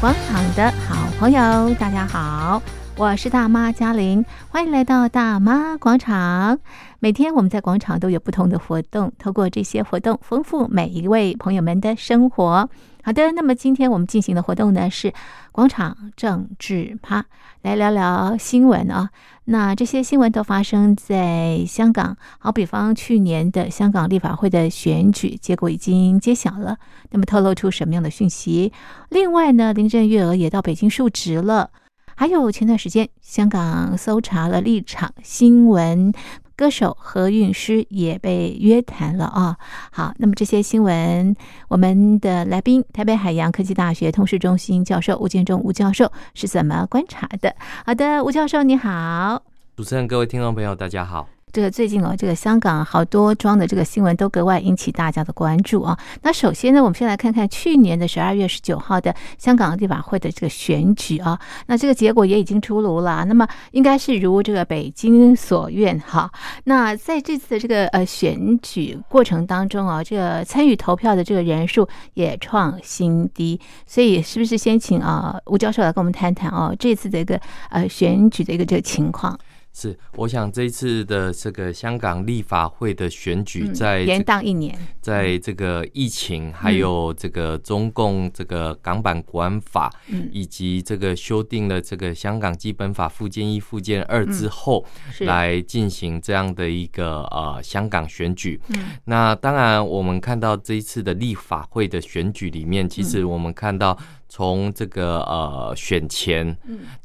[0.00, 2.62] 广场的好朋友，大家好，
[2.94, 6.60] 我是大妈嘉玲，欢迎来到大妈广场。
[7.00, 12.68] 每天我们在广场都有不同的活动，透过这些活动丰富每一位朋友们的生活。
[13.04, 15.12] 好的，那么今天我们进行的活动呢是
[15.52, 17.24] 广场政治趴，
[17.62, 19.10] 来聊聊新闻啊。
[19.44, 26.76] 那这些新闻都发生在香港，好比方去年的香港立法会的选举结果已经揭晓了，
[27.10, 28.72] 那么透露出什么样的讯息？
[29.10, 31.70] 另外呢，林郑月娥也到北京述职了。
[32.16, 36.12] 还有前段时间香港搜查了立场新闻。
[36.58, 39.56] 歌手何韵诗也被约谈了啊！
[39.92, 41.36] 好，那么这些新闻，
[41.68, 47.54] 我们的来宾台北海洋科技大学通识中心教授吴建中吴教授是怎么观察的？
[47.86, 49.40] 好的，吴教授你好，
[49.76, 51.28] 主持人各位听众朋友大家好。
[51.52, 55.98] 这个最近哦，这个香港好多桩的这个新闻都格外引起大家的关注啊。
[56.22, 61.38] 那首先呢，我们先来看看去年的十二月十九号的香港立法会的这个选举啊。
[61.66, 63.24] 那这个结果也已经出炉了。
[63.24, 66.30] 那么应该是如这个北京所愿哈。
[66.64, 73.58] 那在这次的这个呃选举过程当中啊，这个参与投票的这个人数也创新低。
[73.86, 77.40] 所以是不是先请啊吴教授来跟我们谈谈哦，这次的一个
[77.70, 79.38] 呃选举的一个这个情况？
[79.80, 89.88] 是，我想这一次的这个香港立法会的选举，在延宕一年，在这个疫情，还有这个中共这个港版国安法，
[90.32, 94.84] 以及这个修订了这个香港基本法附件一、附件二之后，
[95.20, 98.60] 来进行这样的一个呃香港选举。
[99.04, 103.96] 那当然，我们看到这一次的立法会的选举里面，其实我们看到
[104.28, 106.56] 从这个呃选前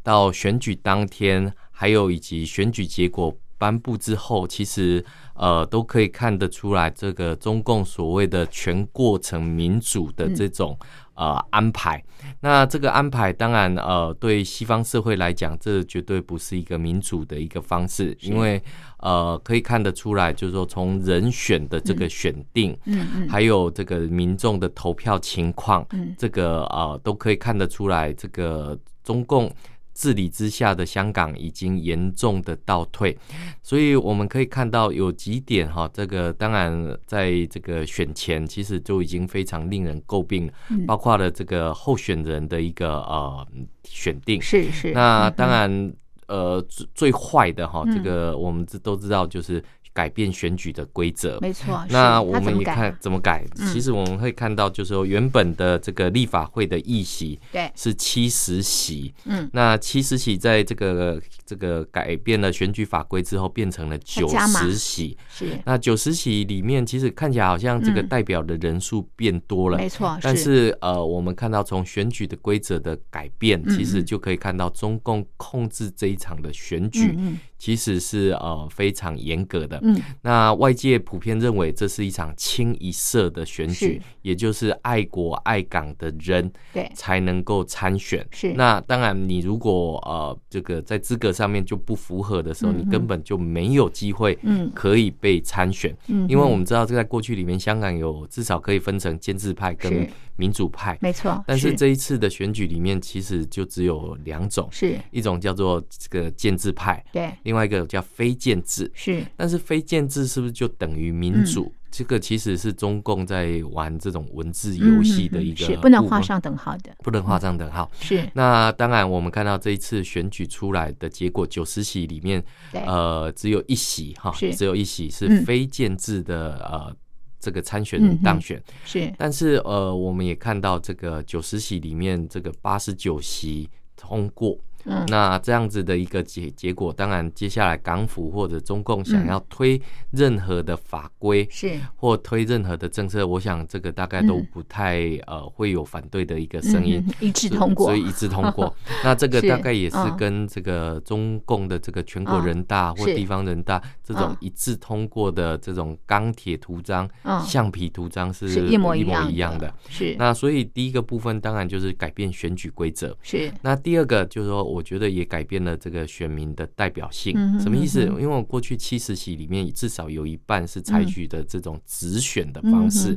[0.02, 1.54] 到选举当天。
[1.74, 5.04] 还有以及选举结果颁布之后，其实
[5.36, 10.78] 呃都可以看得出来，这个中共所谓的全过程民主的这种
[11.16, 12.02] 呃安排。
[12.42, 18.62] 那这个安排当然呃对西方社会来讲，这绝对不是一个民主的一个方式，因为
[19.00, 29.50] 呃可以看得出来，就是说从人选的这个选定，嗯，还有这个民众的投票情况，嗯，这个呃都可以看得出来，这个中共。
[29.94, 33.18] 治理之下的香港已经严重的倒退，
[33.62, 40.54] 所以我们可以看到有几点哈，这个当然在这个选前其实就已经非常令人诟病了，
[40.88, 43.48] 包括了这个候选人的一个呃
[43.84, 45.94] 选定，是是，那当然
[46.28, 49.64] 呃最最坏的哈，这个我们都知道就是。
[49.94, 51.86] 改变选举的规则，没错。
[51.90, 53.46] 那我们也看怎么改。
[53.72, 59.14] 其实我们会看到，就是说原本的这个立法会的议席，对，是七十席。
[59.26, 65.18] 嗯，那七十席在这个这个改变了选举法规之后，变成了九十席。
[65.30, 65.48] 是。
[65.66, 70.18] 那九十席里面，其实看起来好像这个代表的人数变多了，没错。
[70.22, 77.18] 但是呃，我们看到从选举的规则的改变，其实就可以看到中共控制这一场的选举。
[77.60, 88.28] 其实是呃非常严格的，嗯，那外界普遍认为这是一场清一色的选举，也就是爱国爱港的人对才能够参选。
[88.32, 94.72] 是，那当然你如果呃这个在资格上面就不符合的时候，你根本就没有机会嗯。
[94.74, 101.44] 可以被参选，嗯，因为我们知道这在过去里面香港有至少可以分成建制派跟民主派，没错。
[101.46, 101.74] 但是。
[101.76, 104.98] 这一次的选举里面其实就只有两种，是。
[105.12, 107.32] 一种叫做这个建制派，对。
[107.44, 111.64] 另外一个叫非建制，是，但是非建制是不是就等于民主？
[111.66, 117.88] 嗯、这个其实是中共在玩这种文字游戏的一个，是不能画上等号的，不能画上等号。
[118.00, 126.92] 是，那当然我们看到这一次选举出来的结果，九十席里面，呃，只有一席哈，只有一席是非建制的呃
[127.40, 128.60] 这个参选人当选。
[128.84, 134.58] 是，但是呃，我们也看到这个九十席里面这个八十九席通过。
[134.86, 141.74] 嗯，那这样子的一个结结果，当然接下来港府或者中共想要推任何的法规是。
[141.96, 148.76] 或推任何的政策，我想这个大概都不太呃会有反对的一个声音，一致通过，所以一致通过。
[149.06, 157.10] 那这个大概也是跟这个中共的这个全国人大或地方人大这种一致通过的这种钢铁图章、
[157.46, 159.74] 橡皮图章是一模一样的。
[159.88, 160.14] 是。
[160.20, 163.16] 那所以第一个部分当然就是改变选举规则。
[163.22, 163.50] 是。
[163.62, 164.73] 那第二个就是说。
[164.74, 168.02] 我觉得也改变了这个选民的代表性，什么意思？
[168.02, 173.16] 因为我过去七十席里面至少有一半是采取的这种直选的方式，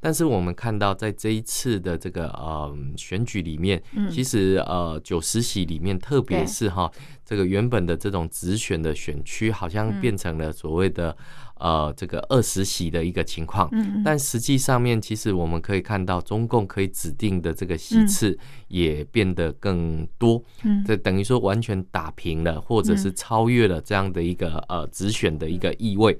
[0.00, 6.90] 但是我们看到在这一次的这个呃选举里面，嗯、其实呃九十席里面，特别是哈
[7.24, 11.16] 这个原本的这种直选的选区，好像变成了所谓的。
[11.58, 18.38] 呃，这个二十席的一个情况，嗯，但实际上面，其实我们可以看到，中共可以指定的这个席次
[18.68, 26.18] 也变得更多，嗯，这等于说完全打平了，或者是超越了这样的一个呃直选的一个意味。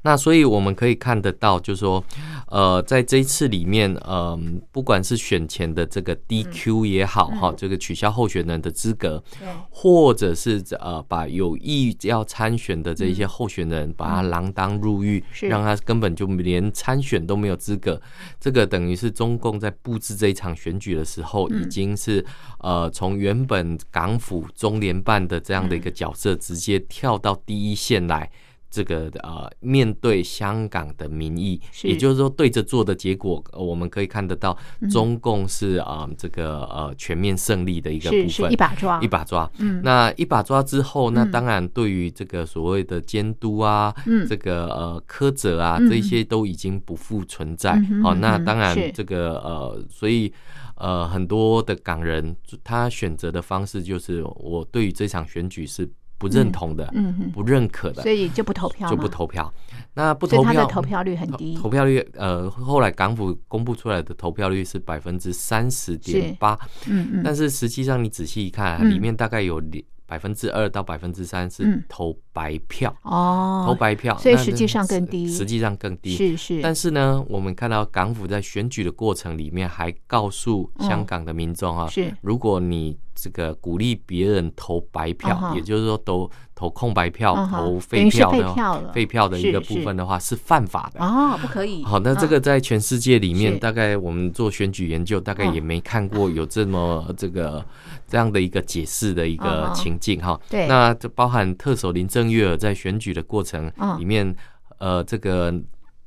[0.00, 2.02] 那所以我们可以看得到，就是说，
[2.48, 4.40] 呃，在这一次里面，嗯、呃，
[4.70, 18.00] 不管是选前的这个 DQ 也好，哈、嗯，这个取消候选人的资格，对，或者是呃，把有意要参选的这一些候选人，把他锒铛入狱，嗯、让他根本就连参选都没有资格。
[18.38, 22.24] 这个等于是中共在布置这一场选举的时候，已经是
[22.60, 28.30] 呃，从原本港府中联办的这样的一个角色，直接跳到第一线来。
[28.70, 34.56] 这个呃，面对香港的民意，也就是说对着做的结果，我们可以看得到，
[34.90, 39.50] 中共是啊、呃，这个呃全面胜利的一个部分，是一把抓，一把抓。
[39.58, 47.80] 嗯，那一把抓之后，那当然对于这个所谓的监督啊，嗯，这个呃苛责啊，这些都已经不复存在。
[48.02, 50.32] 好，那当然这个呃，所以
[50.76, 55.88] 呃很多的港人他选择的方式就是，我对于这场选举是。
[56.18, 59.52] 不认同的，嗯嗯，不认可的，所以就不投票，就不投票。
[59.94, 61.54] 那不投票，他的投票率很低。
[61.56, 67.22] 投票率，呃，后来港府公布出来的投票率是百分之三十点八，嗯嗯。
[67.24, 69.60] 但是实际上你仔细一看，里面大概有
[70.06, 76.14] 百分之二到百分之三是投白票哦，投白票，所以实际上更低，实际上更低。
[76.14, 76.60] 是是。
[76.62, 82.96] 但是呢，我们看到港府在选举的过程里面，还告诉香港的民众啊，是如果你。
[83.18, 91.04] 这个鼓励别人投白票，也就是说投投空白票、投废票的废票的一个部分的话，是犯法的。
[91.04, 91.84] 哦，不可以。
[91.84, 97.62] 好，那这个在全世界里面，大概我们做选举研究，大概也没看过有这么这个
[98.08, 100.40] 这样的一个解释的一个情境哈。
[100.48, 104.34] 对，那这包含特首林郑月娥在选举的过程里面，
[104.78, 105.54] 呃，这个。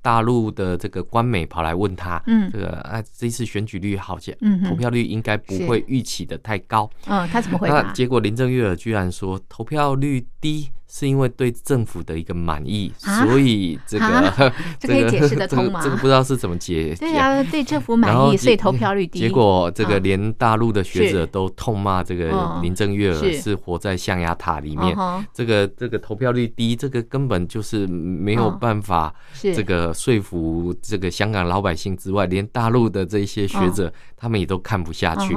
[0.09, 7.83] 大陆的这个官媒跑来问他，嗯，这个啊，这一次选举率好像，嗯，投票率应该不会预期的太高，嗯，他怎么回答？
[7.83, 10.71] 那结果林郑月娥居然说投票率低。
[10.91, 15.79] 是因为对政府的一个满意，所以这个 这可以解释得通吗？
[15.83, 16.95] 这个不知道是怎么解。
[16.99, 19.19] 对啊，对政府满意，所以投票率低。
[19.19, 24.97] 结果这个连大陆的学者都痛骂这个林郑月娥是活在象牙塔里面。
[25.31, 35.35] 这个这个投票率低，这个根本就是没有办法这个说服这个香港老百姓之外，连大陆的这些学者他们也都看不下去。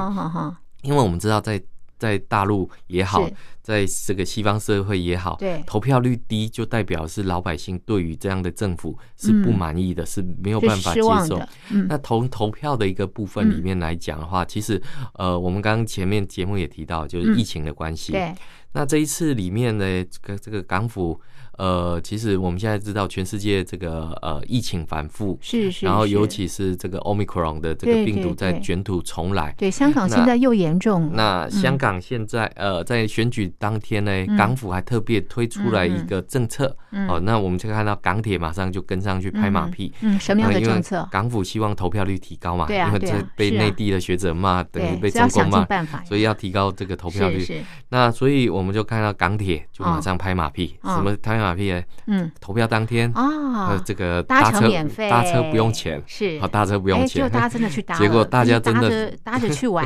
[0.81, 1.61] 因为我们知道在。
[1.99, 3.25] 在大陆也好，
[3.63, 11.41] 在这个西方社会也好，对投票率低就代表是老百姓对于这样的政府是不满意的，是没有办法接受。
[11.87, 14.79] 那投投票的一个部分里面来讲的话，其实
[15.13, 18.11] 呃，我们刚刚前面节目也提到，就是疫情的关系。
[18.11, 18.35] 对，
[18.73, 21.19] 那这一次里面呢，这个这个港府。
[21.57, 29.53] 呃，其实我们现在知道，全世界这个呃疫情反复，是是，然后尤其是这个 Omicron 的这个病毒在卷土重来。
[29.57, 31.11] 对，香港现在又严重。
[31.13, 36.75] 那香港现在呃，在选举当天呢，港府还特别推出来一个政策。
[37.07, 39.91] 哦，那我们就看到港铁马上就跟上去拍马屁。
[40.01, 41.07] 嗯，什么样的政策？
[41.11, 45.65] 港府希望投票率提高嘛，因为这被内地的学者骂，等于被中共骂，
[46.05, 47.63] 所以要提高这个投票率。
[47.89, 51.81] 那所以我们就看到港铁就马上拍马屁，什么拍马屁呢？
[52.07, 59.85] 嗯，投票当天啊，这个搭车免费，搭车不用钱，是好搭车不用钱，就大家真的去搭，结果大家真的搭着去玩，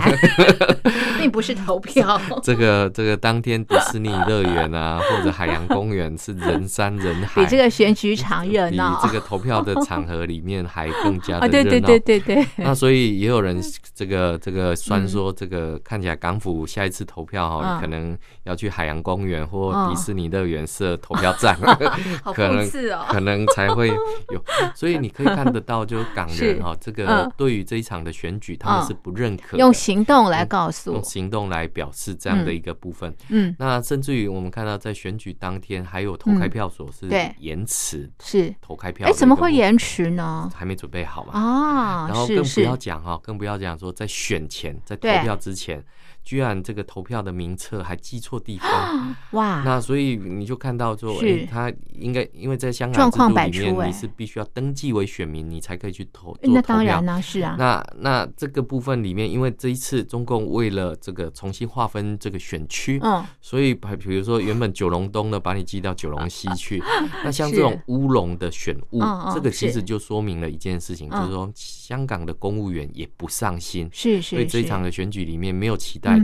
[1.19, 2.19] 并不是投票。
[2.43, 11.69] 这个这个当天迪士尼乐园啊， 或者海洋公园是人山人海，比这个选举场热闹，比这个投票的场合里面还更加的热闹。
[11.69, 12.45] 对对对对对。
[12.57, 13.61] 那所以也有人
[13.93, 21.46] 这个这个酸说，这个看起来港府下一次投票哈，可能要去海洋公园或迪士尼乐园设投票站。
[22.33, 22.69] 可能
[23.07, 23.87] 可能才会
[24.29, 24.43] 有，
[24.75, 33.13] 所以你可以 看得到，就港人哈，这个对于这一场的选举，他们是不认可，用行动来告诉，用行动来表示这样的一个部分。
[33.29, 37.07] 嗯，那甚至于我们看到，在选举当天，还有投开票所是
[37.39, 39.07] 延迟，是投开票。
[39.07, 40.49] 哎，怎么会延迟呢？
[40.55, 41.33] 还没准备好嘛？
[41.33, 45.83] 啊，然后更不要讲哈，更不要讲说在选前，在投票之前。
[46.27, 49.63] 居然这个投票的名册还记错地方， 哇！
[49.63, 56.35] 那所以你就看到说，哎、欸，他应该因为在香港制度里面，你是必须要登记为选民，你才可以去投。
[56.41, 57.55] 那当然呢，是啊。
[57.57, 66.83] 那那这个部分里面，因为这一次中共为了这个重新划分这个选区，嗯，所以比比如说原本九龙东的把你寄到九龙西去，
[67.23, 69.01] 那像这种乌龙的选务，
[69.33, 74.35] 这个其实就说明了一件事情，就是说香港的公务员也不上心，是是。
[74.35, 76.16] 所以这一场的选举里面没有期待。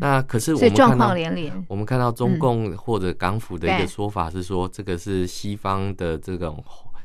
[0.00, 1.14] 那可是我们看到，
[1.68, 6.62] 我们看到中共或者港府的一个说法是说，这个是西方的这种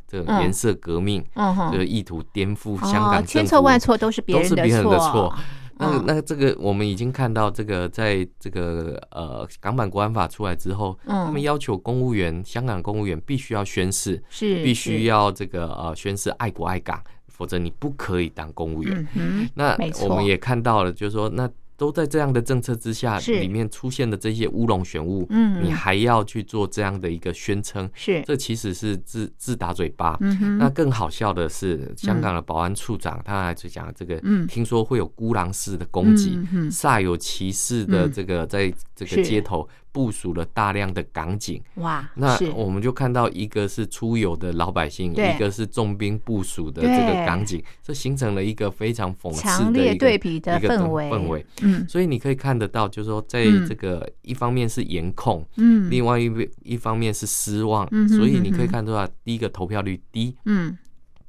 [0.08, 1.24] 这个颜色革命，
[1.72, 5.34] 这个意图颠覆香港千错万错都是别人的错。
[5.78, 19.08] 那那这个我们已经看到，这个在这个呃港版国安法出来之后，他们要求公务员，香港公务员必须要宣誓，是必须要这个呃宣誓爱国爱港，否则你不可以当公务员。
[19.56, 21.50] 那我们也看到了，就是说那。
[21.81, 28.21] 都在这样的政策之下，里面出现的这些乌龙选物，嗯，你还要去做这样的一个宣称，是。
[28.23, 30.15] 这其实是自自打嘴巴。
[30.59, 36.38] 那更好笑的是，香港的保安处长他还在讲这个，听说会有孤狼式的攻击，
[36.69, 39.67] 煞有其事的这个在这个街头。
[39.91, 42.10] 部署了大量的港警，哇！
[42.15, 51.10] 那我们就看到一个是出游的老百姓，一个是重兵部署的这个港警，这形成了一个非常讽刺的一个对比的氛围。
[51.10, 51.45] 氛围。
[51.62, 56.31] 嗯，所以你可以看得到，就是说，在这个一方面是严控，嗯，另外一
[56.63, 60.77] 一方面是失望，嗯，所以你可以看出来，第一个投票率低，嗯。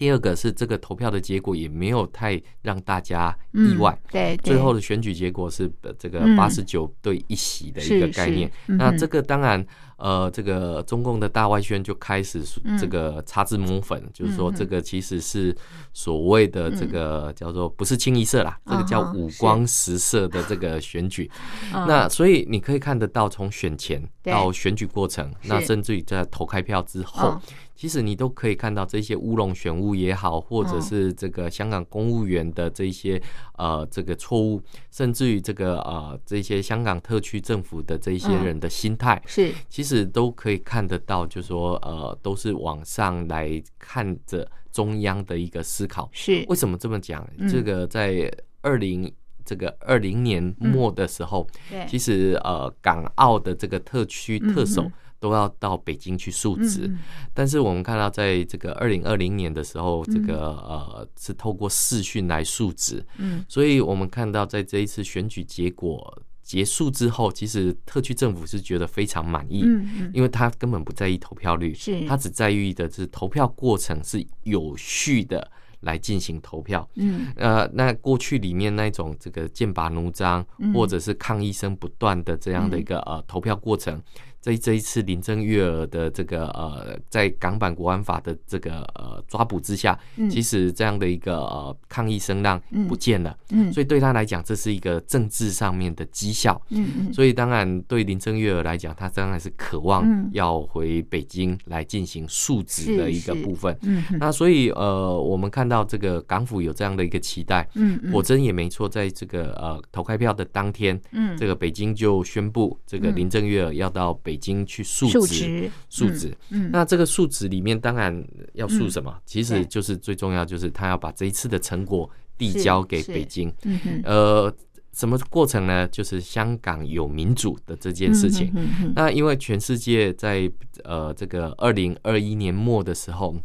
[0.02, 8.50] 第二个是这个投票的结果也没有太让大家意外，对，最后的选举结果是这个八十九对一席的一个概念。
[8.66, 9.64] 那这个当然，
[9.99, 12.42] 呃，这个中共的大外宣就开始
[12.76, 15.56] 这个擦脂抹粉，就是说这个其实是
[15.92, 21.30] 所谓的这个叫做不是清一色啦，这个叫五光十色的这个选举。
[21.71, 27.40] 那所以你可以看得到，从选前到选举过程，那甚至于在投开票之后。
[27.75, 33.21] 其实你都可以看到这些乌龙选物也好，或者是这个香港公务员的这些
[33.57, 46.09] 呃这个错误，甚至于这个呃这些香港特区政府的这些人的心态，是其实都可以看得到，就是说呃都是往上来看着中央的一个思考。
[46.12, 47.29] 是为什么这么讲？
[47.50, 49.12] 这个在二零
[49.45, 51.47] 这个二零年末的时候，
[51.88, 54.91] 其实呃港澳的这个特区特首。
[55.23, 56.93] 都要到北京去述职，
[57.33, 75.49] 但是我们看到，在这个二零二零年的时候，这个呃是透过视讯来述职，嗯，所以我们看到在这一次选举结果结束之后，其实特区政府是觉得非常满意，嗯，因为他根本不在意投票率，是，他只在意的是投票过程是有序的
[75.83, 84.02] 来进行投票，嗯，呃，那过去里面那种这个剑拔弩张，或者是抗议声不断的这样的一个呃投票过程。
[84.43, 89.97] 在这一次林郑月娥的这个呃，在港版国安法的这个呃抓捕之下，
[90.29, 93.73] 其实这样的一个呃抗议声浪不见了，嗯。
[93.73, 111.37] 所以对他来讲，这是一个政治上面的绩效，嗯所以当然对林郑月娥来讲，他当然是渴望要回北京来进行述职的一个部分，嗯那所以呃，我们看到这个港府有这样的一个期待，嗯果真也没错，在这个呃投开票的当天，嗯。
[111.37, 114.32] 这个北京就宣布这个林郑月娥要到北。
[114.33, 116.35] 北京去述职，述职。
[116.49, 119.12] 嗯，那这个述职里面当然要述什么？
[119.15, 122.09] 嗯、其实就是最重要，就是他要把这一次的成果
[122.39, 123.53] 递交给北京。
[123.65, 124.57] 嗯哼，呃，
[124.95, 125.87] 什么过程呢？
[125.89, 128.51] 就是香港有民主的这件事情。
[128.57, 130.51] 嗯哼，那因为全世界在
[130.85, 133.37] 呃这个二零二一年末的时候，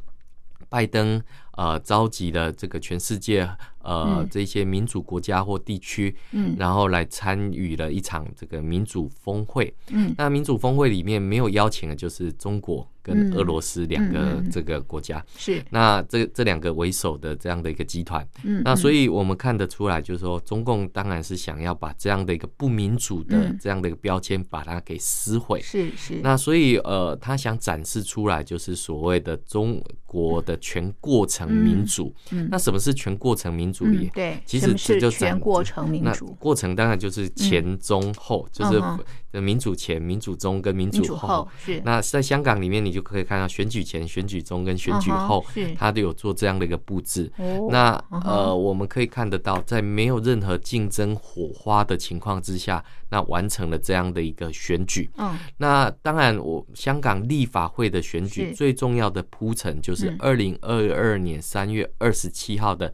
[0.69, 1.21] 拜登
[1.57, 3.45] 呃召集了这个全世界。
[3.87, 15.63] 呃，这些民主国家或地区，嗯，然后来参与了一场这个民主峰会，嗯，那民主峰会里面没有邀请的就是中国跟俄罗斯两个这个国家，是。
[15.69, 33.77] 那这这两个为首的这样的一个集团，嗯，那所以我们看得出来，就是说中共当然是想要把这样的一个不民主的这样的一个标签把它给撕毁，是是，那所以呃，他想展示出来就是所谓的中国的全过程民主，嗯，那什么是全过程民主？
[33.77, 36.35] 主义、嗯、对，其实这就全过程民主。
[36.39, 40.89] 过程当然就是前中后，嗯、就是民主前、民主中跟民。
[40.89, 41.47] 主后。
[41.63, 41.79] 是。
[41.85, 45.45] 那在香港里面，你就可以看到选举前、选举中跟选举后，
[45.77, 47.31] 他都有做这样的一个布置。
[47.37, 47.93] 哦、那
[48.25, 55.07] 呃，我们可以看得到，在没有任何竞争火花的情况之下，那完成了这样的一个选举。
[55.17, 62.91] 嗯，那当然，我香港立法会的选举最重要的铺陈就是二零二二年三月二十七号的。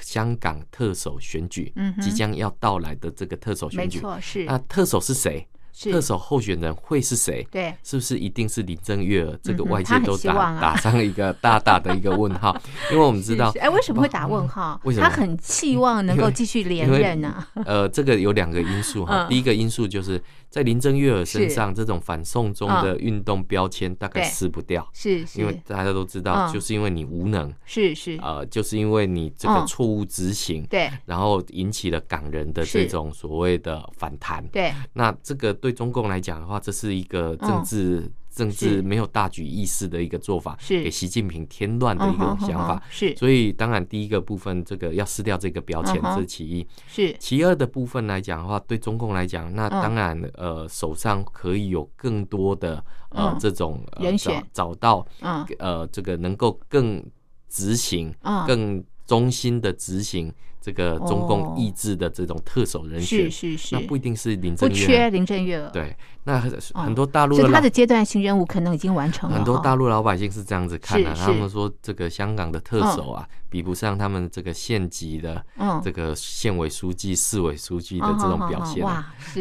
[0.00, 4.44] 香港特首选举，嗯，即将要到来的这个特首选举，没错，是。
[4.46, 5.46] 那特首是谁？
[5.90, 7.46] 特首候选人会是谁？
[7.50, 9.38] 对，是不是一定是林郑月娥？
[9.42, 12.56] 这个外界都打打上了一个大大的一个问号，
[12.92, 14.80] 因为我们知道，哎，为什么会打问号？
[14.84, 17.44] 为什么他很期望能够继续连任呢？
[17.64, 19.26] 呃，这个有两个因素哈。
[19.28, 38.12] 第一个因素就是在林郑月娥身上，这种反送中的运动标签大概撕不掉，是，因为大家都知道，就是因为你无能，是是，呃，就是因为你这个错误执行，对，然后引起了港人的这种所谓的反弹，对，那这个对中共来讲的话，这是一个政治。
[38.34, 43.14] 政治没有大局意识的一个做法，是给习近平添乱的一个想法，是。
[43.14, 46.66] 所以当然第一个部分，这个要撕掉这个标签，这是其一。
[46.86, 47.14] 是。
[47.18, 55.06] 其二的部分来讲的话，对中共来讲，那当然呃手上可以有更多的呃这种人选，找到
[55.58, 57.04] 呃这个能够更
[57.48, 58.14] 执行、
[58.46, 60.32] 更中心的执行。
[60.62, 64.74] 这个中共意志的这种特首人选，是是是，那不一定是林郑月。
[64.74, 65.58] 娥，不缺林郑月。
[65.58, 65.68] 娥。
[65.70, 66.40] 对，那
[66.74, 69.36] 很多大陆的，他的阶段性任务可能已经完成了。
[69.36, 75.44] 很多大陆老百姓是这样子看的，他们说这个香港的特首啊，比不上他们这个县级的
[75.82, 78.86] 这个县委书记、市委书记的这种表现。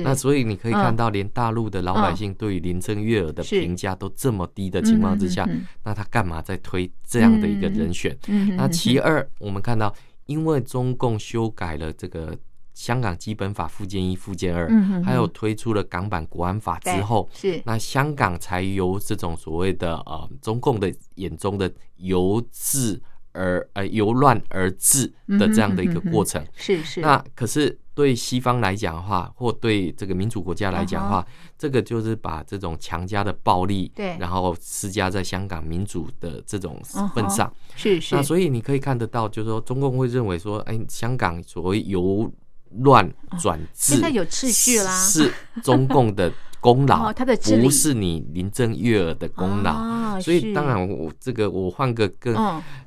[0.04, 5.48] 那所以你可以看到，连大陆的老百姓对于林郑月娥的评价都这么低的情况之下，
[5.84, 8.18] 那他干嘛在推这样的一个人选？
[8.58, 9.94] 那其二，我们看到。
[10.32, 12.38] 因为中共修改了这个
[12.74, 14.70] 香港基本法附件一、附件二，
[15.04, 23.02] 还有推出了港版国安法之后，是那香港才由这种所谓的呃中共的眼中的由治
[23.34, 27.02] 而呃由乱而治的这样的一个过程，是是。
[27.02, 27.78] 那可是。
[27.94, 31.26] 对西方来讲的话，或对这个民主国家来讲的话，
[31.58, 36.82] 这个就是把这种强加的暴力，对，然后施加在香港民主的这种
[37.14, 38.16] 份上，是是。
[38.16, 42.32] 那所以你可以看得到，就是说中共会认为说，哎，香港所谓由
[42.80, 45.30] 乱转治，现在有秩序啦，是
[45.62, 46.32] 中共的
[46.62, 47.14] 功 劳，
[47.62, 50.18] 不是你林郑月娥的功劳。
[50.22, 52.34] 所以当然，我这个我换个更，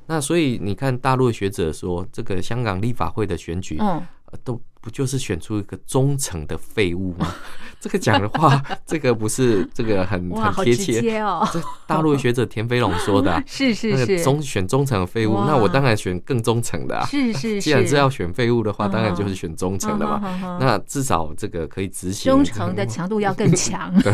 [0.07, 3.79] 那所以你看大陆的学者说，这个香港立法会的选举，
[4.43, 4.59] 都。
[4.85, 7.33] 不就是选出一个忠诚的废物吗？
[7.81, 11.47] 这个讲的话， 这个不是这个很很贴切哦。
[11.51, 17.05] 这大陆学者田飞龙说的， 是是是，忠选忠诚的废物，那我当然选更忠诚的啊。
[17.07, 20.57] 是是，既然是要选废物的话，当然就是选忠诚的嘛。
[20.59, 23.91] 那至少这个可以执行，忠诚的强度要更强。
[24.03, 24.13] 对，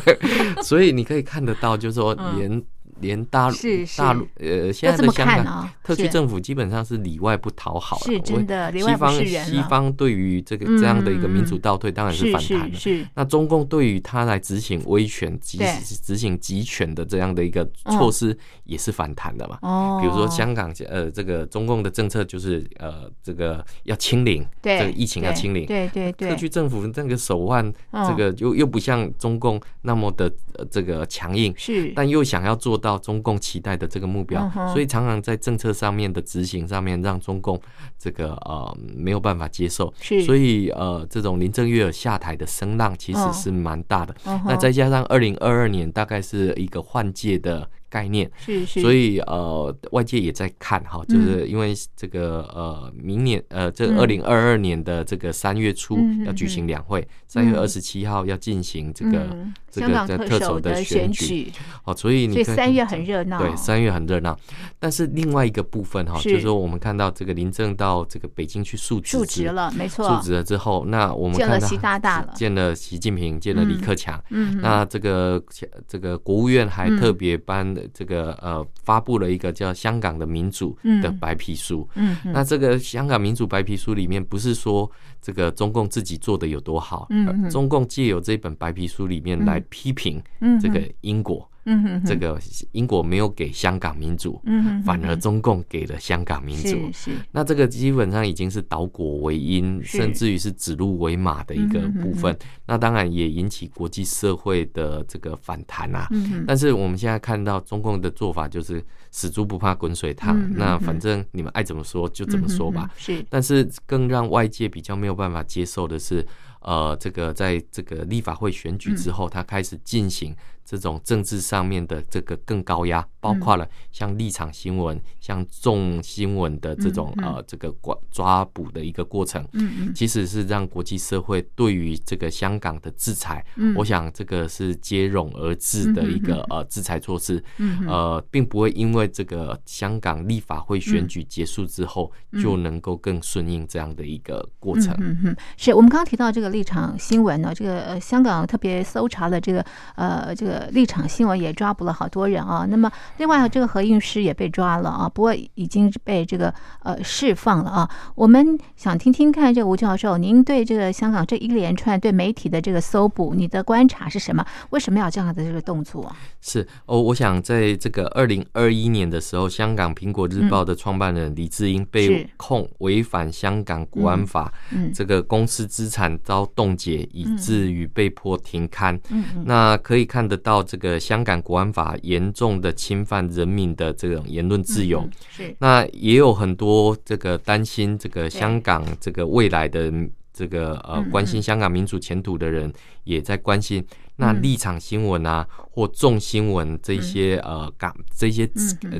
[0.64, 2.64] 所以你可以看得到，就是说连。
[3.02, 3.56] 连大陆
[3.98, 8.04] 大陆呃，现在的香港特区政府基本上是里外不讨好了。
[8.06, 12.78] 是真的，西方西方对于这个这样的一个民主倒退，当然是反弹的。
[12.78, 19.58] 是那中共对于他来执行威权、执执行集权的这样的一个措施，也是反弹的嘛。
[19.64, 25.66] 哦，比如说香港呃，这个中共的政策就是呃，这个要清零，这个疫情要清零。
[25.66, 30.32] 对对对，特区政府那个手腕，这个又又不像中共那么的
[30.70, 32.91] 这个强硬，是，但又想要做到。
[32.92, 37.60] 到中共期待的这个目标，所以常常在政策上面的执行上面，让中共
[37.98, 39.94] 这个呃没有办法接受，
[40.26, 44.14] 所以呃这种林郑月娥下台的声浪其实是蛮大的。
[44.46, 47.70] 那再加上二零二二年大概是一个换届的。
[47.92, 59.38] 概念是是，所以呃，外界也在看哈，就是因为这个呃，明年呃，这二零二二年的这个三月初要举行两会，三月二十七号要进行这个
[59.72, 61.52] 这个特首的选举，
[61.86, 64.38] 哦，所以你所以三月很热闹，对，三月很热闹。
[64.78, 75.42] 但是另外一个部分哈，就是说我们看到这个林郑到这个北京去述职，述职了，没错，述职了之后，那我们看到见了习大大了，见了习近平，见了李克强，嗯，那这个
[75.88, 77.62] 这个国务院还特别颁。
[77.94, 81.88] 这个呃，发布了一个叫《香港的民主》的白皮书。
[81.96, 84.90] 嗯，那这个《香港民主白皮书》里面不是说
[85.22, 90.22] 这个中共自己做的有多好，嗯，中共借由这本白皮书里面来批评
[90.60, 91.48] 这个英国。
[91.66, 92.40] 嗯哼，这个
[92.72, 102.36] 英国没有给香港民主，嗯哼，反而中共给了香港民主，是，那这个基本上已经是倒果为因，甚至于是指鹿为马的一个部分。
[102.66, 106.08] 那当然也引起国际社会的这个反弹啊。
[106.48, 112.90] 但是我们现在看到中共的做法就是死猪不怕滚水烫，那反正你们爱怎么说就怎么说吧。
[112.98, 116.26] 是，但是更让外界比较没有办法接受的是。
[116.62, 133.44] 呃，这个在这个立法会选举之后，他开始进行这种政治上面的这个更高压，包括了像立场新闻、像重新闻的这种呃这个抓抓捕的一个过程，嗯其实是让国际社会对于这个香港的制裁，
[133.76, 137.44] 我想这个是接踵而至的一个呃制裁措施，
[137.88, 144.96] 呃，并不会因为这个香港立法会选举结束之后就能够更顺应这样的一个过程。
[145.00, 152.68] 嗯嗯，是我们刚刚提到这个立场新闻呢，这个呃香港特别搜查了这个呃这个立场新闻也抓捕了好多人啊。
[152.70, 157.90] 那么另外这个何韵诗也被抓了啊，不过已经被这个呃释放了啊。
[158.16, 164.46] 我们想听听看，这个吴教授，您对这个香港这一连串对媒体的这个搜捕，你的观察是什么？
[164.72, 166.14] 为什么要这样的这个动作？
[166.42, 174.52] 是哦，我想在这个二零二一年的时候，香港苹果日报的创办人李志英被控违反香港国安法，
[174.94, 179.00] 这个公司资产遭冻结，以至于被迫停刊。
[179.46, 185.08] 那可以看得到，这个香港国安法严重的侵犯人民的这种言论自由。
[185.30, 189.92] 是，那也有很多这个担心这个香港这个未来的
[190.34, 192.72] 这个呃关心香港民主前途的人，
[193.04, 193.86] 也在关心。
[194.18, 198.50] 那立场新闻啊，或众新闻这些呃港这些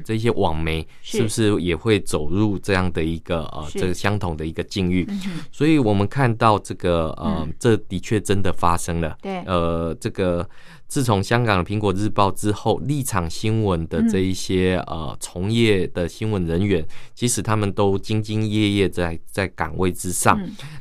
[0.04, 1.22] 这些网媒，是。
[1.22, 5.08] 不是也会走入这样的一个呃这个相同的一个境遇？
[5.52, 9.18] 所以我们看到这个呃，这的确真的发生了。
[9.22, 10.48] 对，呃，这个。
[10.92, 20.38] 自从香港的苹果日报之后，立场新闻的这一些呃从业的新闻人员，其实他们都兢兢业业在在岗位之上。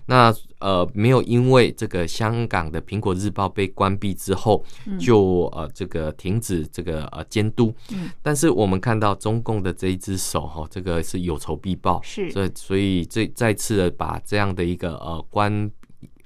[0.07, 4.65] 那呃没有因为这个香港的苹果日报被关闭之后，
[4.99, 7.73] 就呃这个停止这个呃监督。
[8.21, 15.71] 但是我们看到中共的这一只手哈，这个是有仇必报，是，所以所以这再次的把这样的一个呃关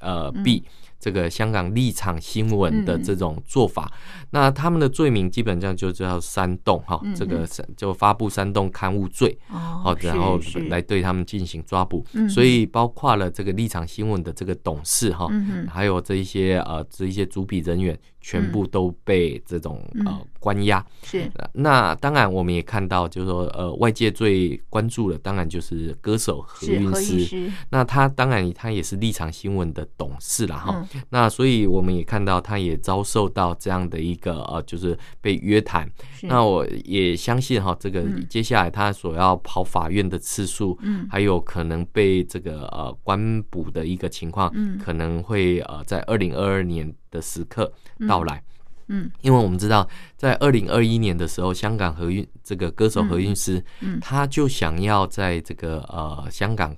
[0.01, 0.65] 呃闭。
[1.05, 10.41] 这个香港立场新闻的这种做法，嗯、那他们的罪名基本上就叫煽动哈，嗯、这个就发布煽动刊物罪，好、哦，然后
[10.71, 12.03] 来对他们进行抓捕。
[12.27, 17.99] 所以包括了这个立场新闻的这个董事哈，嗯、还有这一些呃这一些主笔人员。
[18.25, 21.31] 全部都被这种呃关押，是。
[21.53, 27.53] 那当然，我们也看到，就是说，呃，外界最关注的，当然就是歌手何韵诗。
[27.69, 30.89] 那他当然，他也是立场新闻的董事了哈。
[31.11, 35.87] 那所以我们也看到，他也遭受到这样的一个呃，就是被约谈。
[36.23, 47.73] 那我也相信哈，这个接下来他所要跑法院的次数，嗯，还有可能被这个呃关捕的一个情况，嗯，可能会呃在二零二二年的时刻
[48.09, 48.43] 到来，
[48.89, 56.77] 嗯，因为我们知道，在二零二一年的时候，香港何韵这个歌手何韵诗，嗯，他就想要在这个呃香港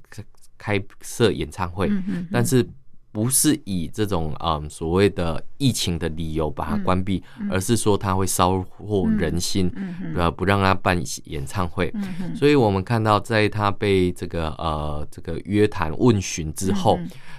[0.58, 1.90] 开设演唱会，
[2.30, 2.62] 但是
[3.16, 9.72] 不是以这种嗯所谓的疫情的理由把它关闭，而是说他会烧获人心，
[10.14, 11.90] 呃，不让他办演唱会。
[12.34, 16.98] 所以我们看到，在他被这个呃这个约谈问询之后。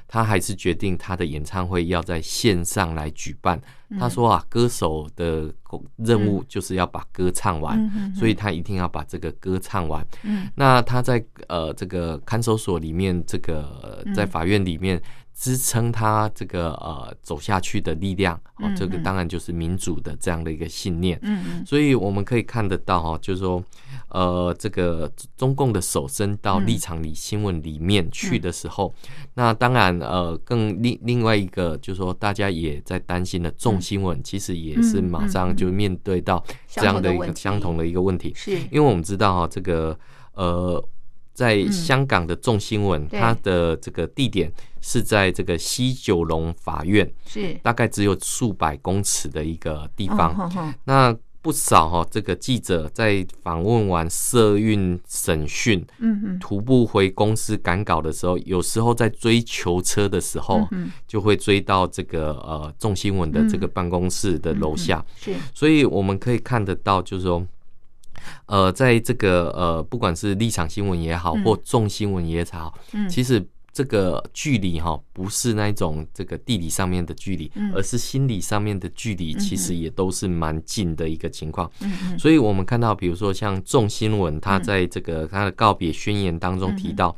[0.09, 3.61] 他还是决定他的演唱会要在线上来举办。
[3.99, 5.53] 他说啊，歌手的
[5.97, 10.07] 任务就是要把歌唱完，所以他一定要把这个歌唱完。
[10.55, 15.01] 那他在呃这个看守所里面，这个在法院里面。
[15.39, 21.19] 支撑他这个呃走下去的力量，哦，这个当然就是民主的这样的一个信念。
[21.21, 23.63] 嗯嗯，所以我们可以看得到哈，就是说，
[24.09, 28.91] 呃，这个中共的手伸到立场里新闻里面去的时候，
[29.35, 38.57] 那当然呃，更另另外一个就是说，大家也在担心的重新闻，其实也是马上就面对到这样的一个相同的一个问题，是。
[38.71, 39.95] 因为我们知道哈，这个
[40.33, 40.83] 呃。
[41.37, 47.53] 在香港的众新闻，嗯、它的这个地点是在这个西九龙法院，是。
[47.61, 50.51] 大概只有数百公尺的一个地方。
[50.85, 65.05] 那不少哈，这个记者在访问完社运审讯，嗯嗯，徒步回公司赶稿的时候，有时候在追囚车的时候，嗯、就会追到这个呃众新闻的这个办公室的楼下。
[65.15, 67.45] 是，所以我们可以看得到，就是说。
[68.45, 81.71] 呃，在这个呃，不管是立场新闻也好，或重新闻也好，嗯，其实这个距离哈，不是那种这个地理上面的距离，而是心理上面的距离，其实也都是蛮近的一个情况。
[81.81, 87.15] 嗯，所以我们看到，比如说像重新闻，他在这个他的告别宣言当中提到，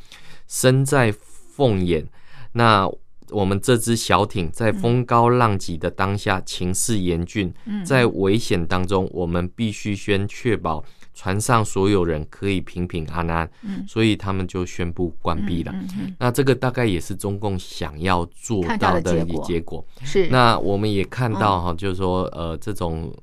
[0.48, 2.06] 身在凤眼，
[2.54, 2.90] 那。
[3.32, 7.54] 我们这只小艇在风高浪急的当下，情势严峻，
[7.86, 15.74] 在危险当中，我们必须先确保船上所有人可以平平安安，嗯，所以他们就宣布关闭了。
[16.18, 19.86] 那这个大概也是中共想要做到的结果。
[20.04, 20.28] 是。
[20.30, 23.14] 那我们也看到哈，就是说呃，这种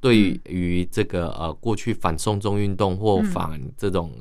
[0.00, 4.12] 对于这个呃过去反送中运动或反这种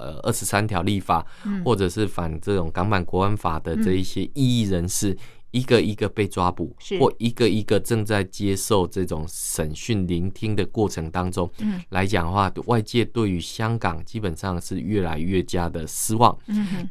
[0.00, 1.24] 呃二十三条立法，
[1.64, 5.16] 或者是反这种港版国安法的这一些异议人士。
[5.52, 11.50] 一个一个被抓捕，或一个一个正在接受这种审讯聆听的过程当中，
[11.88, 16.38] 来讲的话，外界对于香港基本上是越来越加的失望。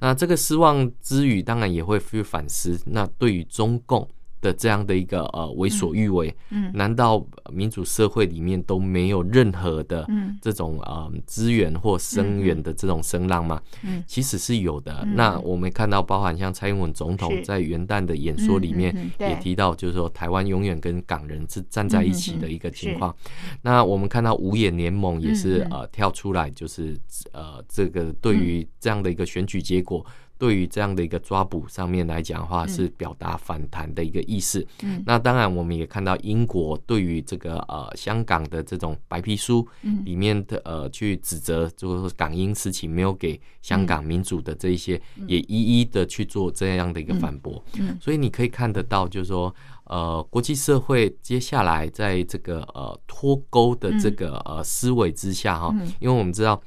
[0.02, 4.06] 那这个失望之余，当然也会去反思，那对于中共。
[4.42, 10.08] 的这样的一个呃为所欲为，嗯，难道民主社会里面都没有任何的
[10.42, 13.62] 这种呃资源或声援的这种声浪吗？
[13.84, 15.06] 嗯，其实是有的。
[15.16, 23.14] 那我们看到，包含像蔡英文总统在元旦的演说里面也提到，就是说台湾永远跟港人是站在一起的一个情况。
[23.62, 26.98] 那我们看到五眼联盟也是呃跳出来，就是
[27.34, 30.06] 呃这个对于这样的一个选举结果。
[30.40, 34.66] 对于这样的一个抓捕上面来讲的话，是表达反弹的一个意思。
[34.82, 39.68] 嗯，那当然我们也看到英国对于这个呃香港的这种白皮书
[40.06, 47.62] 里面的呃去指责，就是港英时期没有给香港民主的这一些，也一一的去做这样的一个反驳。
[47.78, 56.62] 嗯，所以你可以看得到，就是说呃国际社会接下来在这个呃脱钩的这个呃思维之下哈，因为我们知道。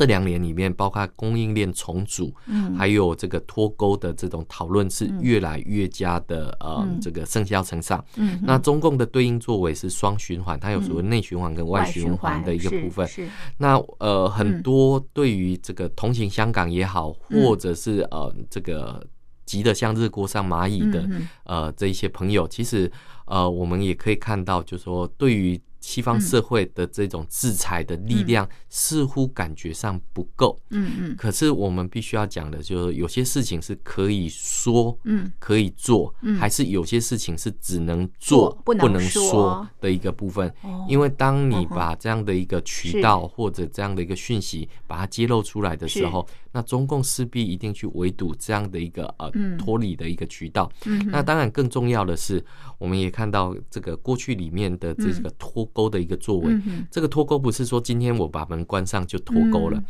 [0.00, 8.02] 这两年里面，包括供应链重组，嗯，还有这个脱钩的这种讨论是越来越加的呃，这个盛嚣尘上。
[8.16, 13.06] 嗯，那中共的对应作为是双循环，它有所谓内循环跟外循环的一个部分。
[13.06, 13.28] 是。
[13.58, 19.06] 那呃，很多对于这个同情香港也好，或者是呃这个
[19.44, 21.06] 急得像热锅上蚂蚁的
[21.44, 22.90] 呃这一些朋友，其实
[23.26, 25.60] 呃我们也可以看到，就是说对于。
[25.80, 40.52] 西方社会的这种制裁的力量似乎感觉上不够，嗯嗯，可是我们必须要讲的就是，有些事情是可以说，嗯，可以做，还是有些事情是只能做不能说的一个部分。
[40.86, 50.70] 因为当你把这样的一个渠道或者这样的一个讯息把它揭露出来的时候，那中共势必一定去围堵这样的一个呃脱离的一个渠道。
[51.06, 52.44] 那当然更重要的是，
[52.76, 55.69] 我们也看到这个过去里面的这个脱。
[55.72, 56.52] 钩的一个作为，
[56.90, 59.82] 这个脱钩不是说今天我把门关上就脱钩了，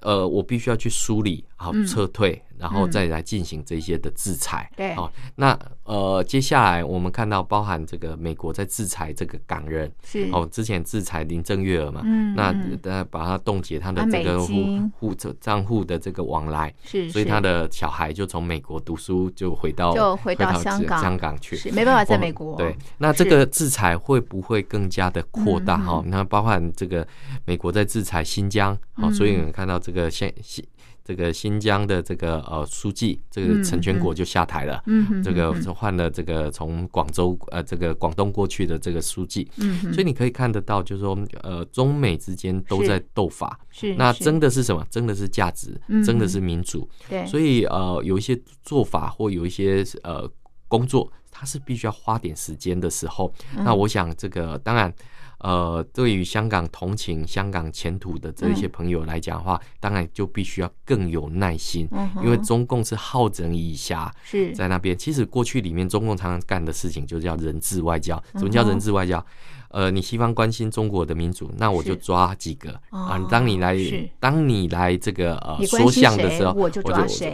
[0.00, 4.70] 呃，我必须要去梳理，好撤退，然后再来进行这些的制裁。
[4.76, 10.28] 对，好，那呃，接下来我们看到包含这个美国在制裁这个港人，是。
[10.32, 12.02] 哦，之前制裁林郑月娥嘛，
[12.36, 21.00] 那呃把他冻结他的这个户户账户的这个往来，是，所以他的小孩就从美国读书就回到就回到香港。
[21.00, 22.56] 香港去，没办法在美国。
[22.56, 25.78] 对，那这个制裁会不会更加的扩大？
[25.78, 27.06] 哈，那包含这个
[27.44, 30.64] 美国在制裁新疆，好，所以我们看到这个现新。
[31.10, 34.80] 这个新疆的这个呃书记，这个陈全国就下台了。
[34.86, 39.50] 嗯，这个换了这个从广州呃这个广东过去的这个书记。
[39.56, 43.58] 嗯，所以你可以看得到，就是说呃中美之间都在斗法。
[43.70, 44.86] 是，那争的是什么？
[44.88, 46.88] 争的是价值，争的是民主。
[47.08, 50.30] 对，所以呃有一些做法或有一些呃
[50.68, 53.34] 工作，它是必须要花点时间的时候。
[53.56, 54.94] 那我想这个当然。
[55.40, 64.96] 呃，对于香港同情香港前途的这些朋友来讲的话，嗯、当然就必须要更有耐心，嗯、因为中共是好整以暇，是在那边。
[64.96, 68.22] 其实过去里面中共常常干的事情就叫人质外交。
[68.34, 69.18] 什么叫人质外交？
[69.18, 69.24] 嗯
[69.70, 73.18] 呃，你西方关心中国的民主，那我就抓几个啊！
[73.30, 73.76] 当你来，
[74.18, 76.82] 当你来这个呃说项的时候，我就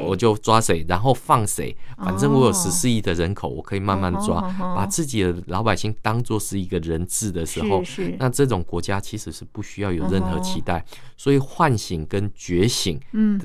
[0.05, 1.75] 我就抓谁，然后放谁。
[1.97, 7.83] 反正我有十四亿的人口，我可以慢慢抓，把自己的老百姓当做是一个人质的时候，
[8.19, 10.85] 那这种国家其实是不需要有任何期待。
[11.17, 13.01] 所以唤醒跟觉醒，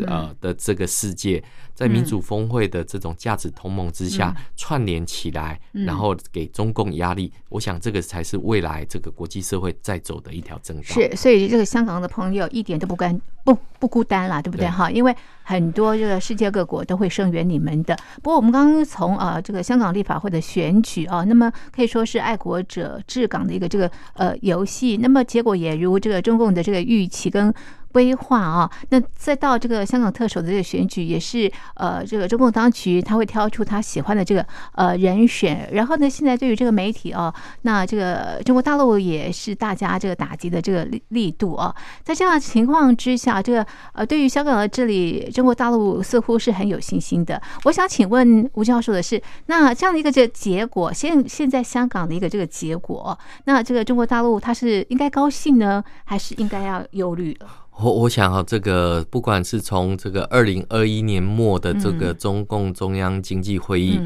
[0.05, 1.41] 呃的这个世界，
[1.81, 8.85] 在民主峰会的这种价值同盟之下串联起来，然后给中共压力，我想这个才是未来。
[8.85, 14.91] 这个国际社会在走的一条正道是，所以这个香港的朋友一点都不干不不孤单啦，对不对哈？
[14.91, 17.97] 因为很多这个世界各国都会声援你们的。
[18.21, 27.51] 不过我们刚刚从呃这个香港立法会的选举啊，那么可以说是爱国者治港的一个这个呃游戏，那么结果也如这个中共的这个预期跟
[27.91, 28.69] 规划啊。
[28.89, 35.69] 那再到这个香港特首的这个选举，也是呃，这个中共当局他会挑出他喜欢的这个呃人选。
[35.73, 41.73] 然后呢，现在对于这个媒体啊，那这个中国大陆也是大家这个打击的这个力力度啊。
[42.03, 47.41] 在这样的情况之下，这个呃，对于香港的这里，中国大陆似乎是很有信心的。
[47.63, 57.37] 我想请问吴教授的是，那这样的一个这结果，现现在香港的一个这个结果，那这个中国大陆他是应该高兴呢，还是应该要忧虑？
[57.79, 63.99] 我我想啊，这个不管是从这个二零二一年末的这个中共中央经济会议，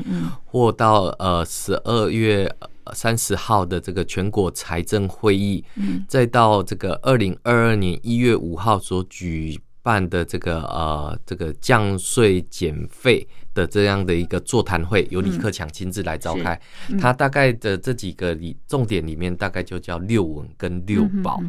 [0.46, 2.50] 或到呃十二月
[2.94, 5.64] 三十号的这个全国财政会议，
[6.08, 13.28] 再到这个二零二二年一月五号所举办的这个呃这个降税减费。
[13.56, 16.60] 的这样的一个座谈会，由李克强亲自来召开。
[17.00, 21.42] 他大概的这几个里重点里面，大概就叫六稳跟六保。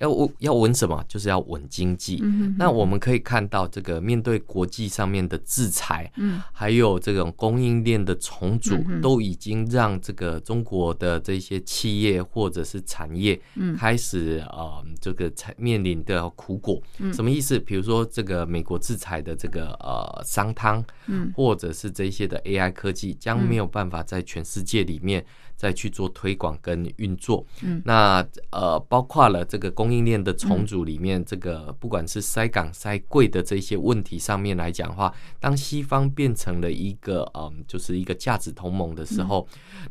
[0.00, 1.04] 要稳要稳什么？
[1.06, 2.22] 就是要稳经济。
[2.56, 6.10] 那我们可以看到，这个面对国际上面的制裁，
[6.52, 13.38] 还有这种供应链的重组，都已经让这个中国的这些企业或者是产业
[13.76, 16.80] 开始呃这个才面临的苦果。
[17.12, 17.58] 什么意思？
[17.58, 20.84] 比如说这个美国制裁的这个呃商汤，
[21.34, 25.24] 或或者是这些的 AI 科技将没有办法在全世界里面
[25.58, 27.44] 再去做推广跟运作。
[27.62, 39.46] 嗯，那呃，包括了这个供应链的重组里面，这个不管是塞港塞柜的这些问题上面来讲的话，当西方变成了一个嗯，就是一个价值同盟的时候，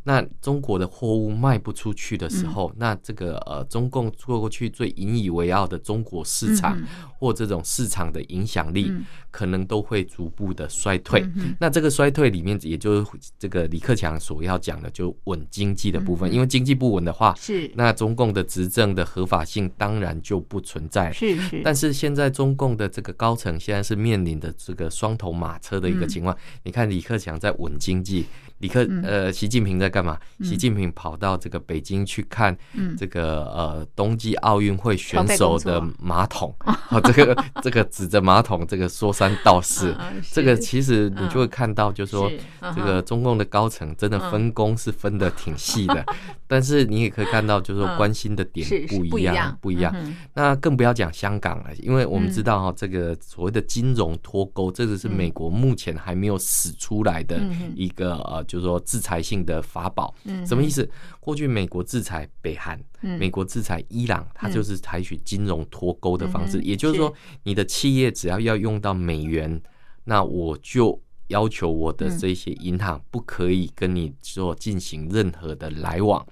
[0.06, 6.82] 那中国的货物卖不出去的时候，那这个呃，中共做过去最引以为傲的中国市场
[7.20, 8.90] 或这种市场的影响力，
[9.30, 11.28] 可能都会逐步的衰退。
[11.60, 16.32] 那这个衰退里面，也就是这个李克强所要讲的，就稳经济的部分。
[16.32, 21.12] 因为经济不稳的话，是那中共的执政的合法性当然就不存在。
[21.12, 21.62] 是是。
[21.64, 26.38] 但是现在中共的这个高层现在是面临的这个双头马车的一个情况。
[26.64, 28.26] 你看李克强在稳经济。
[28.60, 30.18] 李克呃，习近平在干嘛？
[30.44, 32.58] 习近平跑到这个北京去看
[32.98, 36.54] 这个呃冬季奥运会选手的马桶，
[36.90, 39.96] 哦，这个这个指着马桶这个说三道四，
[40.34, 42.32] 这个其实你就会看到，就是说
[42.76, 46.04] 这个中共的高层真的分工是分得挺细的，
[46.48, 49.94] 但是你也可以看到，就是说关心的点不一样，不一样。
[50.34, 57.40] 那更不要讲香港了，因为我们知道哈，这个所谓的金融脱钩，这个是美国目前还没有使出来的
[57.76, 58.44] 一个呃。
[58.48, 60.90] 就是说制裁性的法宝，什么意思？
[61.20, 69.62] 过去美国制裁北韩，美国制裁伊朗，它就是采取金融脱钩的方式，也就是说，你的企业只要要用到美元，
[70.06, 71.00] 那我就。
[71.28, 76.26] 要求我的这些银行不可以跟你做进行任何的来往，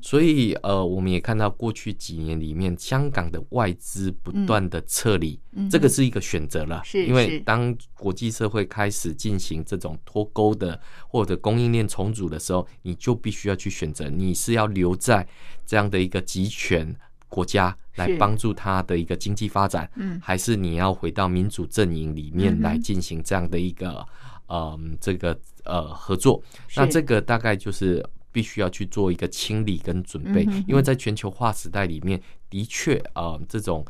[0.00, 15.26] 所以呃，我们也看到过去几年里面，香港的外资不断的撤离，这个是一个选择了，因为当国际社会开始进行这种脱钩的或者供应链重组的时候，你就必须要去选择，你是要留在
[15.66, 16.94] 这样的一个集权
[17.28, 19.90] 国家来帮助他的一个经济发展，
[20.22, 24.06] 还是你要回到民主阵营里面来进行这样的一个。
[24.48, 26.42] 嗯，这个呃合作，
[26.76, 33.84] 那这个大概就是必须要去做一个清理跟准备，因为在全球化时代里面，的确啊，这种。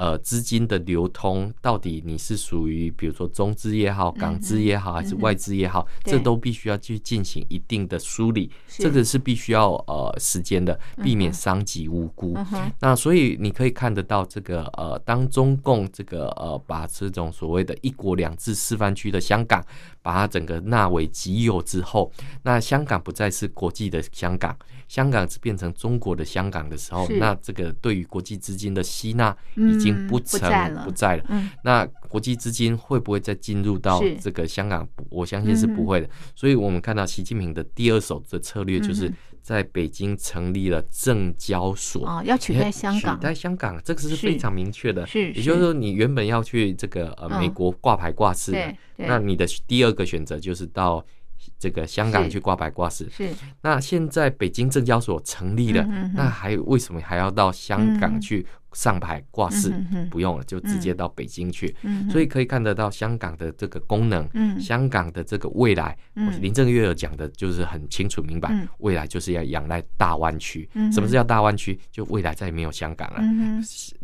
[0.00, 9.18] 呃，资金的流通到底你是属于比如说中资也好，港资也好，还是外资也好，这都必须要去进行一定的梳理，这个是。
[9.18, 12.38] 必须要呃时间的，避免伤及无辜。
[12.78, 19.60] 那所以你可以看得到这个呃，当中共这个呃把这种所谓的一国两制示范区的香港，
[20.08, 22.10] 把它整个纳为己有之后，
[22.44, 24.56] 那香港不再是国际的香港，
[24.88, 29.98] 香港变成中国的香港的时候，那这个对于国际资金的吸纳已经。
[30.08, 30.40] 不成
[30.84, 31.26] 不在了，
[31.64, 34.88] 那国际资金会不会再进入到这个香港？
[35.10, 36.08] 我相信是不会的。
[36.36, 39.12] 所以，我们看到习近平的第二手的策略，就是
[39.48, 45.06] 在北京成立了证交所啊，要取代香港，取代香港，这个是非常明确的。
[45.06, 51.02] 是，也就是说，你原本要去这个呃美国挂牌挂市的，那你的第二个选择就是到。
[51.60, 53.30] 这个香港去挂牌挂市，是。
[53.62, 55.84] 那现在北京证交所成立了，
[56.14, 58.44] 那还为什么还要到香港去
[58.78, 59.74] 上牌挂市？
[60.08, 61.74] 不用了，就直接到北京去。
[62.08, 64.24] 所以可以看得到香港的这个功能，
[64.60, 65.98] 香港的这个未来，
[66.40, 70.68] 林郑月娥讲的就是很清楚明白，未来就是要仰赖大湾区。
[70.92, 71.76] 什么是叫大湾区？
[71.90, 73.20] 就未来再也没有香港了，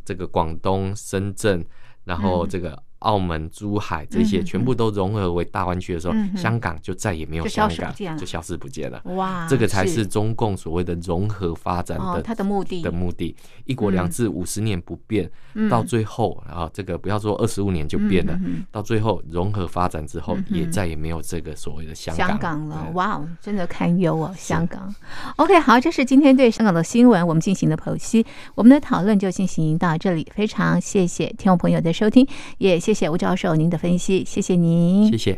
[0.05, 1.65] 这个广东、深圳，
[2.03, 2.83] 然后这个。
[3.05, 9.01] 澳门、珠海这些全部都融合为大湾区的时候，香港就再也没有香港，就消失不见了。
[9.14, 12.83] 哇，这个才是中共所谓的融合发展的它的目的。
[12.83, 13.35] 的目的。
[13.64, 15.31] 一国两制五十年不变，
[15.71, 18.38] 到最后啊，这个不要说二十五年就变了，
[18.71, 22.69] 到最后融合发展之后，也再也没有这个所谓的香港。
[22.69, 22.90] 了。
[22.95, 24.95] 哇，真的堪忧哦，香港。
[25.37, 30.27] OK，好，这是今天对香港的新闻我们进行的剖析，我们的讨论就进行到这里。
[30.35, 32.27] 非常谢谢听众朋友的收听，
[32.59, 35.33] 也谢谢吴教授您的分析，谢谢您，谢谢。